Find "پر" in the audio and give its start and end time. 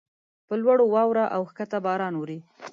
0.47-0.57